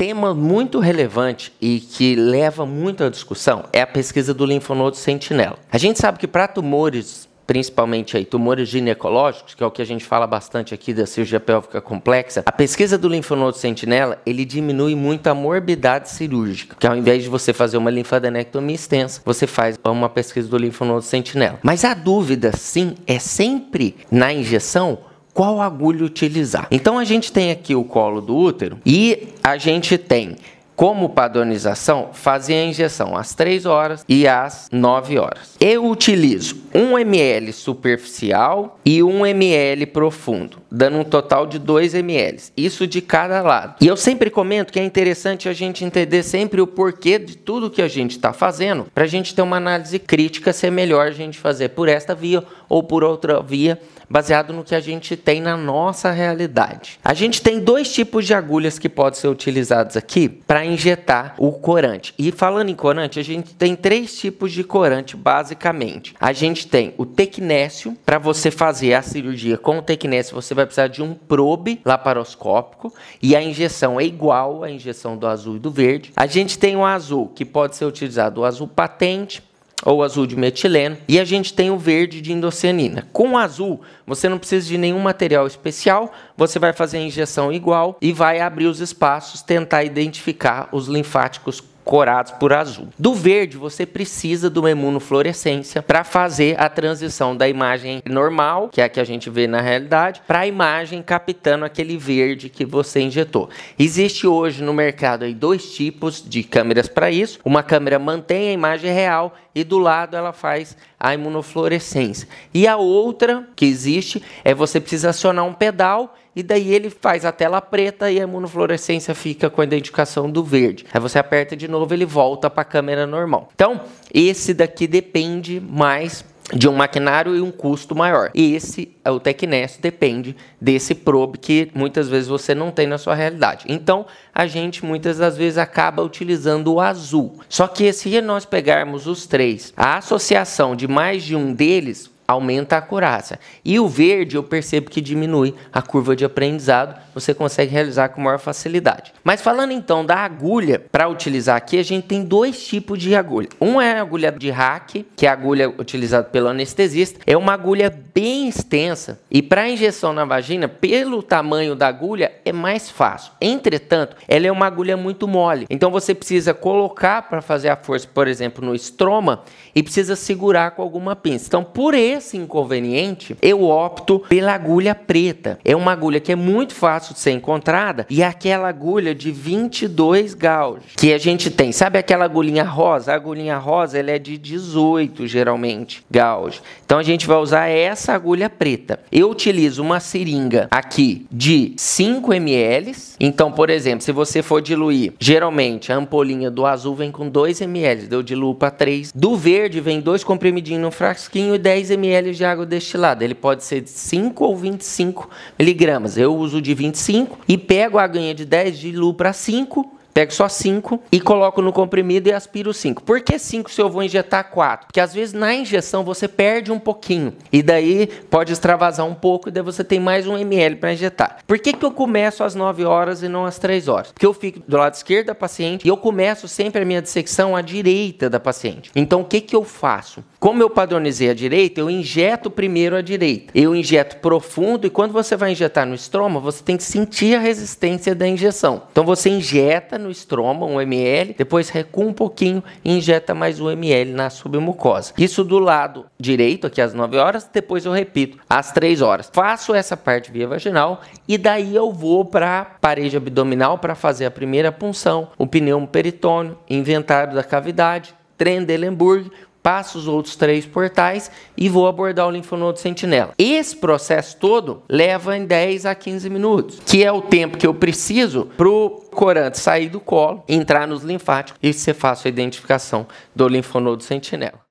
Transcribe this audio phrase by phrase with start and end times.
[0.00, 5.58] tema muito relevante e que leva muito à discussão é a pesquisa do linfonodo sentinela.
[5.70, 9.84] A gente sabe que para tumores principalmente aí tumores ginecológicos, que é o que a
[9.84, 14.94] gente fala bastante aqui da cirurgia pélvica complexa, a pesquisa do linfonodo sentinela, ele diminui
[14.94, 19.76] muito a morbidade cirúrgica, que ao invés de você fazer uma linfadenectomia extensa, você faz
[19.84, 21.58] uma pesquisa do linfonodo sentinela.
[21.60, 25.09] Mas a dúvida, sim, é sempre na injeção
[25.40, 26.68] qual agulha utilizar.
[26.70, 30.36] Então a gente tem aqui o colo do útero e a gente tem
[30.80, 35.54] como padronização, fazer a injeção às 3 horas e às 9 horas.
[35.60, 42.40] Eu utilizo 1 ml superficial e 1 ml profundo, dando um total de 2 ml.
[42.56, 43.74] Isso de cada lado.
[43.78, 47.68] E eu sempre comento que é interessante a gente entender sempre o porquê de tudo
[47.70, 51.08] que a gente está fazendo, para a gente ter uma análise crítica se é melhor
[51.08, 53.78] a gente fazer por esta via ou por outra via
[54.10, 56.98] baseado no que a gente tem na nossa realidade.
[57.04, 61.52] A gente tem dois tipos de agulhas que podem ser utilizados aqui para injetar o
[61.52, 62.12] corante.
[62.18, 66.14] E falando em corante, a gente tem três tipos de corante basicamente.
[66.20, 70.66] A gente tem o tecnésio, para você fazer a cirurgia com o tecnésio, você vai
[70.66, 72.92] precisar de um probe laparoscópico
[73.22, 76.12] e a injeção é igual à injeção do azul e do verde.
[76.16, 79.42] A gente tem o azul, que pode ser utilizado o azul patente,
[79.84, 83.08] ou azul de metileno, e a gente tem o verde de indocianina.
[83.12, 87.52] Com o azul, você não precisa de nenhum material especial, você vai fazer a injeção
[87.52, 92.86] igual e vai abrir os espaços, tentar identificar os linfáticos corados por azul.
[92.96, 98.80] Do verde, você precisa de uma imunofluorescência para fazer a transição da imagem normal, que
[98.80, 102.64] é a que a gente vê na realidade, para a imagem captando aquele verde que
[102.64, 103.50] você injetou.
[103.76, 107.40] Existe hoje no mercado aí dois tipos de câmeras para isso.
[107.44, 112.28] Uma câmera mantém a imagem real e do lado ela faz a imunofluorescência.
[112.54, 117.24] E a outra que existe é você precisa acionar um pedal e daí ele faz
[117.24, 120.86] a tela preta e a imunofluorescência fica com a identificação do verde.
[120.92, 123.48] Aí você aperta de novo, ele volta para a câmera normal.
[123.54, 123.80] Então,
[124.12, 128.30] esse daqui depende mais de um maquinário e um custo maior.
[128.34, 133.14] E esse, o Tecnest, depende desse probe que muitas vezes você não tem na sua
[133.14, 133.66] realidade.
[133.68, 137.38] Então, a gente muitas das vezes acaba utilizando o azul.
[137.48, 142.76] Só que se nós pegarmos os três, a associação de mais de um deles aumenta
[142.76, 143.38] a acurácia.
[143.64, 148.20] E o verde eu percebo que diminui a curva de aprendizado, você consegue realizar com
[148.20, 149.12] maior facilidade.
[149.24, 153.48] Mas falando então da agulha para utilizar aqui, a gente tem dois tipos de agulha.
[153.60, 157.52] Um é a agulha de hack, que é a agulha utilizada pelo anestesista, é uma
[157.52, 163.32] agulha bem extensa e para injeção na vagina, pelo tamanho da agulha, é mais fácil.
[163.40, 165.66] Entretanto, ela é uma agulha muito mole.
[165.70, 169.42] Então você precisa colocar para fazer a força, por exemplo, no estroma
[169.74, 171.46] e precisa segurar com alguma pinça.
[171.46, 175.58] Então, por esse esse inconveniente, eu opto pela agulha preta.
[175.64, 179.32] É uma agulha que é muito fácil de ser encontrada e é aquela agulha de
[179.32, 181.72] 22 gauge que a gente tem.
[181.72, 183.12] Sabe aquela agulhinha rosa?
[183.12, 186.60] A agulhinha rosa ela é de 18 geralmente gauge.
[186.84, 189.00] Então a gente vai usar essa agulha preta.
[189.10, 192.94] Eu utilizo uma seringa aqui de 5 ml.
[193.18, 197.62] Então, por exemplo, se você for diluir, geralmente a ampolinha do azul vem com 2
[197.62, 199.12] ml, eu diluo para 3.
[199.14, 203.24] Do verde vem dois comprimidinhos no frasquinho e 10 ml ml de água destilada.
[203.24, 206.16] Ele pode ser de 5 ou 25 miligramas.
[206.16, 210.50] Eu uso de 25 e pego a aguinha de 10 diluo para 5 Pego só
[210.50, 213.02] 5 e coloco no comprimido e aspiro 5.
[213.04, 214.88] Por que 5 se eu vou injetar 4?
[214.88, 217.32] Porque às vezes na injeção você perde um pouquinho.
[217.50, 221.38] E daí pode extravasar um pouco e daí você tem mais um ml para injetar.
[221.46, 224.12] Por que, que eu começo às 9 horas e não às 3 horas?
[224.12, 227.56] Porque eu fico do lado esquerdo da paciente e eu começo sempre a minha dissecção
[227.56, 228.90] à direita da paciente.
[228.94, 230.22] Então o que, que eu faço?
[230.38, 233.52] Como eu padronizei a direita, eu injeto primeiro a direita.
[233.54, 237.40] Eu injeto profundo e quando você vai injetar no estroma, você tem que sentir a
[237.40, 238.82] resistência da injeção.
[238.92, 243.70] Então você injeta no estroma, um ml, depois recua um pouquinho e injeta mais um
[243.70, 245.12] ml na submucosa.
[245.18, 249.30] Isso do lado direito, aqui às 9 horas, depois eu repito às 3 horas.
[249.32, 254.26] Faço essa parte via vaginal e daí eu vou para a parede abdominal para fazer
[254.26, 259.30] a primeira punção, o pneu peritônio, inventário da cavidade, Trendelenburg,
[259.62, 263.32] passo os outros três portais e vou abordar o linfonodo sentinela.
[263.38, 267.74] Esse processo todo leva em 10 a 15 minutos, que é o tempo que eu
[267.74, 273.06] preciso para o corante sair do colo, entrar nos linfáticos e ser fácil a identificação
[273.34, 274.69] do linfonodo sentinela.